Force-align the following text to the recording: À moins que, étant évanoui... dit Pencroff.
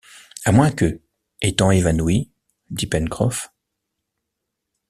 À 0.45 0.51
moins 0.51 0.71
que, 0.71 0.99
étant 1.41 1.69
évanoui... 1.69 2.31
dit 2.71 2.87
Pencroff. 2.87 3.49